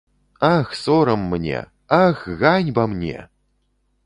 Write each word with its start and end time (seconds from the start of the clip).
Ах, 0.55 0.73
сорам 0.83 1.27
мне, 1.33 1.59
ах, 2.01 2.27
ганьба 2.41 2.87
мне! 2.87 3.29